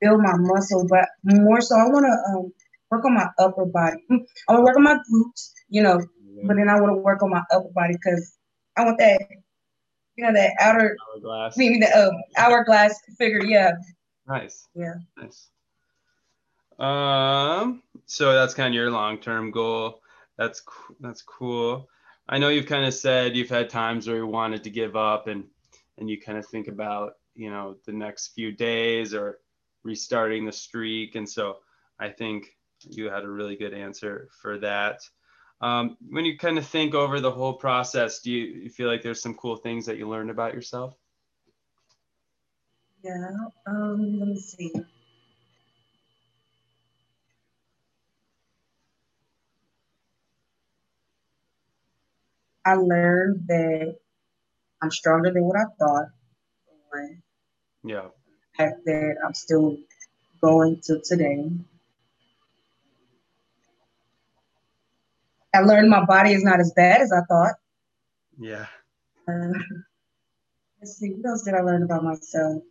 [0.00, 2.52] build my muscle, but more so, I want to um,
[2.90, 3.96] work on my upper body.
[4.10, 6.00] Mm, I want to work on my glutes, you know,
[6.32, 6.42] yeah.
[6.46, 8.36] but then I want to work on my upper body because
[8.76, 9.20] I want that,
[10.16, 13.44] you know, that outer hourglass, maybe the um, hourglass figure.
[13.44, 13.72] Yeah.
[14.26, 14.66] Nice.
[14.74, 14.94] Yeah.
[15.16, 15.48] Nice.
[16.78, 20.00] Um, so that's kind of your long-term goal.
[20.36, 20.62] That's
[21.00, 21.88] that's cool.
[22.28, 25.26] I know you've kind of said you've had times where you wanted to give up
[25.26, 25.44] and
[25.96, 29.40] and you kind of think about, you know, the next few days or
[29.82, 31.16] restarting the streak.
[31.16, 31.56] And so
[31.98, 35.00] I think you had a really good answer for that.
[35.60, 39.02] Um, when you kind of think over the whole process, do you, you feel like
[39.02, 40.94] there's some cool things that you learned about yourself?
[43.02, 43.28] Yeah,
[43.66, 44.72] um, let me see.
[52.64, 53.96] I learned that
[54.82, 56.08] I'm stronger than what I thought.
[57.84, 58.08] Yeah.
[58.58, 59.76] The fact that I'm still
[60.42, 61.50] going to today.
[65.54, 67.54] I learned my body is not as bad as I thought.
[68.38, 68.66] Yeah.
[69.26, 69.52] Uh,
[70.80, 72.62] let's see, what else did I learn about myself?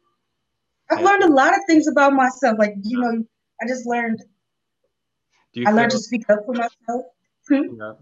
[0.89, 1.05] I've yeah.
[1.05, 2.57] learned a lot of things about myself.
[2.57, 3.23] Like, you know,
[3.61, 4.23] I just learned,
[5.65, 7.05] I learned to speak up for myself.
[7.47, 7.75] Hmm?
[7.79, 7.93] Yeah.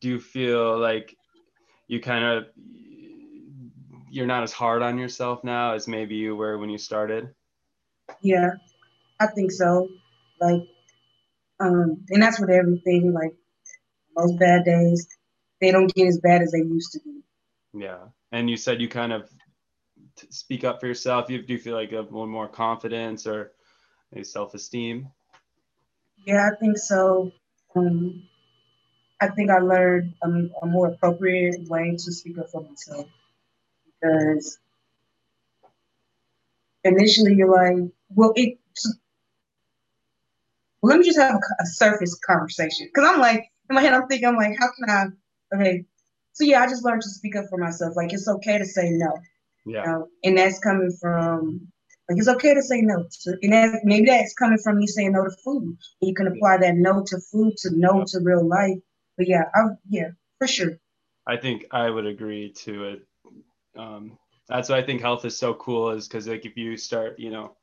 [0.00, 1.16] Do you feel like
[1.88, 2.44] you kind of,
[4.10, 7.34] you're not as hard on yourself now as maybe you were when you started?
[8.20, 8.50] Yeah,
[9.20, 9.88] I think so.
[10.40, 10.62] Like,
[11.60, 13.12] um, and that's with everything.
[13.12, 13.34] Like,
[14.16, 15.06] most bad days,
[15.60, 17.20] they don't get as bad as they used to be.
[17.74, 17.98] Yeah,
[18.32, 19.30] and you said you kind of
[20.30, 21.30] speak up for yourself.
[21.30, 23.52] You do you feel like you have more, more confidence or
[24.12, 25.08] maybe self-esteem?
[26.26, 27.32] Yeah, I think so.
[27.74, 28.28] Um,
[29.20, 30.28] I think I learned a,
[30.62, 33.06] a more appropriate way to speak up for myself
[33.86, 34.58] because
[36.84, 38.58] initially you're like, well, it.
[40.80, 43.94] Well, let me just have a, a surface conversation because I'm like, in my head,
[43.94, 45.56] I'm thinking, I'm like, how can I?
[45.56, 45.84] Okay,
[46.32, 47.94] so yeah, I just learned to speak up for myself.
[47.96, 49.12] Like it's okay to say no.
[49.64, 49.80] Yeah.
[49.80, 50.08] You know?
[50.24, 51.68] And that's coming from
[52.08, 53.04] like it's okay to say no.
[53.22, 55.62] To, and that, maybe that's coming from me saying no to food.
[55.64, 58.04] And you can apply that no to food to no yeah.
[58.08, 58.78] to real life.
[59.16, 60.72] But yeah, I yeah, for sure.
[61.26, 63.06] I think I would agree to it.
[63.76, 67.18] Um, that's why I think health is so cool is because like if you start,
[67.18, 67.56] you know,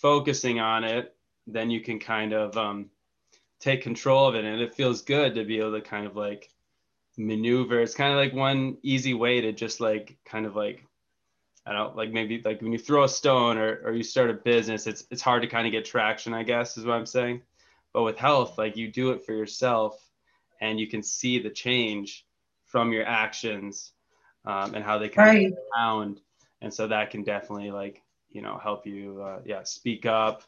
[0.00, 1.14] focusing on it,
[1.46, 2.90] then you can kind of um,
[3.60, 6.50] take control of it and it feels good to be able to kind of like
[7.16, 7.80] maneuver.
[7.80, 10.84] It's kind of like one easy way to just like kind of like
[11.66, 14.34] i don't like maybe like when you throw a stone or, or you start a
[14.34, 17.42] business it's it's hard to kind of get traction i guess is what i'm saying.
[17.92, 19.98] But with health like you do it for yourself
[20.60, 22.26] and you can see the change
[22.66, 23.92] from your actions
[24.44, 25.52] um, and how they kind right.
[25.78, 26.16] of
[26.60, 30.42] and so that can definitely like you know help you uh, yeah speak up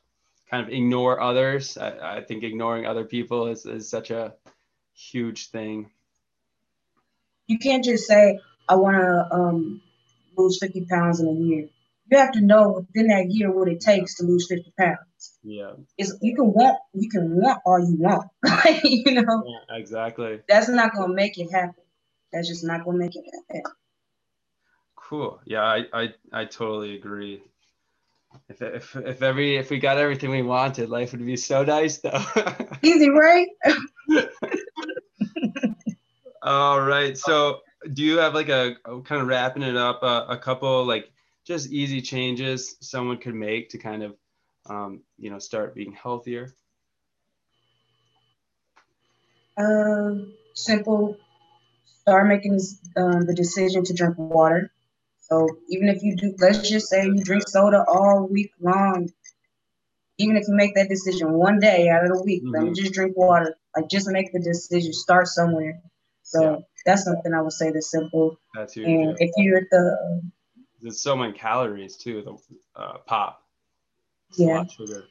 [0.50, 1.76] kind of ignore others.
[1.76, 4.34] I, I think ignoring other people is, is such a
[4.94, 5.90] huge thing.
[7.46, 9.82] You can't just say, I want to um,
[10.36, 11.68] lose 50 pounds in a year.
[12.10, 15.38] You have to know within that year what it takes to lose 50 pounds.
[15.42, 15.72] Yeah.
[15.96, 18.28] It's, you can want you can want all you want.
[18.84, 19.44] you know?
[19.46, 20.40] Yeah, exactly.
[20.48, 21.82] That's not gonna make it happen.
[22.32, 23.62] That's just not gonna make it happen.
[24.96, 25.40] Cool.
[25.44, 27.42] Yeah, I, I, I totally agree.
[28.48, 31.98] If, if, if every if we got everything we wanted, life would be so nice
[31.98, 32.24] though.
[32.82, 33.48] Easy, right?
[36.42, 37.16] All right.
[37.16, 37.60] So,
[37.92, 41.10] do you have like a kind of wrapping it up a, a couple like
[41.44, 44.16] just easy changes someone could make to kind of
[44.66, 46.54] um, you know start being healthier?
[49.56, 51.16] Um, simple.
[51.84, 52.58] Start making
[52.96, 54.70] um, the decision to drink water.
[55.30, 59.10] So even if you do, let's just say you drink soda all week long,
[60.16, 62.52] even if you make that decision one day out of the week, mm-hmm.
[62.52, 62.74] let me mm-hmm.
[62.74, 63.56] just drink water.
[63.76, 65.80] Like just make the decision, start somewhere.
[66.22, 66.56] So yeah.
[66.84, 68.38] that's something I would say that's simple.
[68.54, 68.88] That's huge.
[68.88, 69.26] And yeah.
[69.26, 70.22] if you're at the,
[70.80, 72.22] there's so many calories too.
[72.22, 73.42] The uh, pop.
[74.30, 74.64] It's yeah.
[74.66, 75.04] sugar.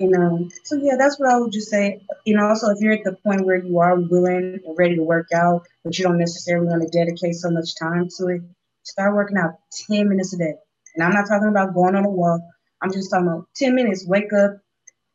[0.00, 2.00] You know, so yeah, that's what I would just say.
[2.24, 5.02] You know, also if you're at the point where you are willing and ready to
[5.02, 8.42] work out, but you don't necessarily want to dedicate so much time to it,
[8.82, 10.54] start working out 10 minutes a day.
[10.94, 12.40] And I'm not talking about going on a walk.
[12.80, 14.06] I'm just talking about 10 minutes.
[14.06, 14.56] Wake up,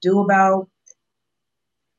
[0.03, 0.69] do about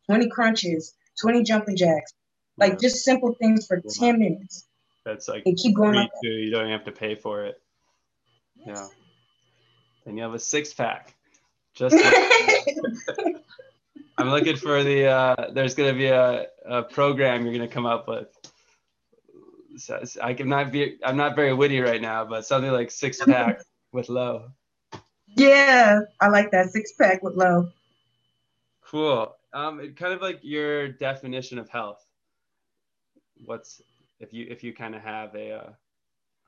[0.07, 2.15] 20 crunches, 20 jumping jacks,
[2.57, 2.79] like yeah.
[2.83, 4.13] just simple things for yeah.
[4.13, 4.65] 10 minutes.
[5.05, 5.97] That's like and keep going.
[5.97, 6.29] Like too.
[6.29, 7.61] You don't have to pay for it.
[8.55, 8.77] Yes.
[8.79, 8.87] Yeah.
[10.05, 11.16] Then you have a six pack.
[11.77, 13.37] Just like
[14.19, 15.07] I'm looking for the.
[15.07, 18.29] Uh, there's gonna be a, a program you're gonna come up with.
[19.77, 20.99] So I can not be.
[21.05, 23.61] I'm not very witty right now, but something like six pack
[23.93, 24.49] with Lo.
[25.29, 27.69] Yeah, I like that six pack with Lo.
[28.81, 29.35] Cool.
[29.53, 32.03] Um, kind of like your definition of health.
[33.45, 33.83] What's
[34.19, 35.75] if you if you kind of have a,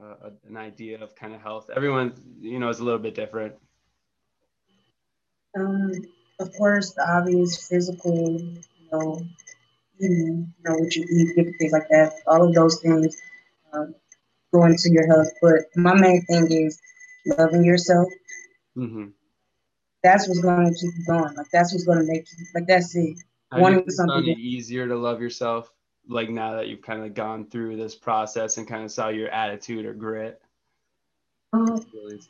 [0.01, 1.69] uh, a an idea of kind of health?
[1.75, 3.57] Everyone, you know, is a little bit different.
[5.57, 5.93] Um,
[6.41, 9.21] of course, the obvious physical, you know,
[10.01, 12.13] eating, you know what you eat, different things like that.
[12.27, 13.17] All of those things
[13.73, 13.87] uh,
[14.53, 15.29] go into your health.
[15.43, 16.81] But my main thing is
[17.27, 18.09] loving yourself.
[18.77, 19.07] Mm-hmm.
[20.03, 21.35] That's what's going to keep you going.
[21.35, 22.47] Like that's what's going to make you.
[22.55, 23.17] Like that's it.
[23.51, 25.71] Have Wanting something easier to love yourself.
[26.09, 29.29] Like now that you've kind of gone through this process and kind of saw your
[29.29, 30.41] attitude or grit.
[31.53, 32.29] Um, it's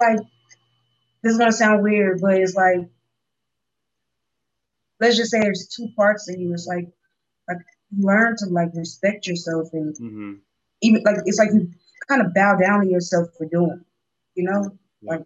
[0.00, 0.18] like
[1.22, 2.88] this is gonna sound weird, but it's like
[5.00, 6.52] let's just say there's two parts of you.
[6.52, 6.88] It's like
[7.48, 7.58] like
[7.96, 10.32] learn to like respect yourself and mm-hmm.
[10.80, 11.70] even like it's like you
[12.08, 13.84] kind of bow down to yourself for doing,
[14.34, 14.70] you know?
[15.00, 15.12] Yeah.
[15.12, 15.24] Like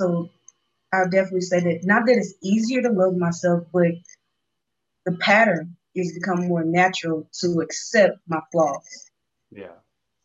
[0.00, 0.30] so
[0.92, 3.92] I'll definitely say that not that it's easier to love myself, but
[5.04, 9.10] the pattern is become more natural to accept my flaws.
[9.50, 9.72] Yeah.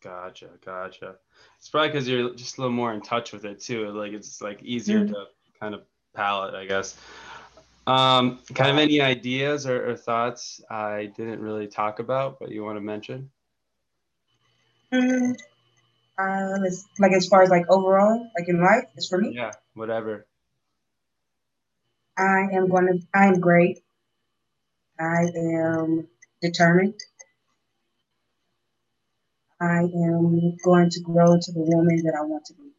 [0.02, 1.16] Gotcha, gotcha.
[1.58, 3.90] It's probably because you're just a little more in touch with it too.
[3.90, 5.14] Like it's like easier mm-hmm.
[5.14, 5.26] to
[5.60, 5.84] kind of
[6.16, 6.98] palate, I guess.
[7.88, 12.64] Um, kind of any ideas or, or, thoughts I didn't really talk about, but you
[12.64, 13.32] want to mention?
[14.94, 15.36] Um,
[17.00, 19.34] like as far as like overall, like in life, it's for me.
[19.34, 20.28] Yeah, whatever.
[22.18, 23.00] I am going to.
[23.16, 23.80] I am great.
[25.00, 26.08] I am
[26.42, 27.00] determined.
[29.62, 32.72] I am going to grow to the woman that I want to be.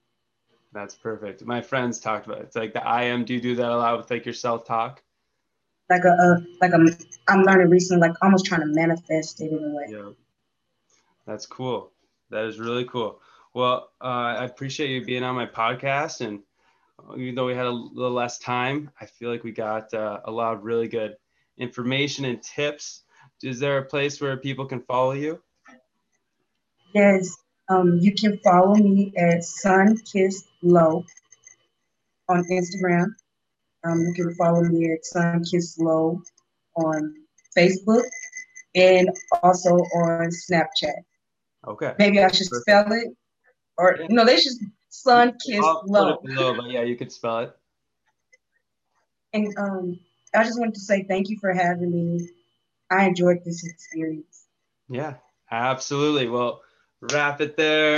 [0.72, 1.44] That's perfect.
[1.44, 2.44] My friends talked about it.
[2.44, 3.24] It's like the I am.
[3.24, 5.00] Do you do that a lot with like your self talk?
[5.88, 6.86] Like a, a like a
[7.28, 9.84] I'm learning recently, like almost trying to manifest it in a way.
[9.88, 10.10] Yeah,
[11.26, 11.92] that's cool.
[12.30, 13.20] That is really cool.
[13.54, 16.40] Well, uh, I appreciate you being on my podcast, and
[17.16, 20.30] even though we had a little less time, I feel like we got uh, a
[20.30, 21.16] lot of really good
[21.58, 23.02] information and tips.
[23.42, 25.40] Is there a place where people can follow you?
[26.94, 27.36] Yes,
[27.68, 31.04] um, you can follow me at Sun Kissed Lo
[32.28, 33.06] on Instagram.
[33.84, 36.22] Um, you can follow me at Sun Kissed Lo
[36.76, 37.14] on
[37.56, 38.04] Facebook
[38.74, 39.08] and
[39.42, 41.02] also on Snapchat.
[41.66, 41.94] Okay.
[41.98, 42.62] Maybe I should Perfect.
[42.62, 43.16] spell it,
[43.78, 44.06] or yeah.
[44.10, 44.52] no, they should
[44.90, 46.18] Sun Kissed Lo.
[46.24, 47.56] below, but yeah, you could spell it.
[49.32, 49.98] And um,
[50.34, 52.28] I just wanted to say thank you for having me.
[52.90, 54.46] I enjoyed this experience.
[54.90, 55.14] Yeah,
[55.50, 56.28] absolutely.
[56.28, 56.60] Well
[57.02, 57.90] wrap it there.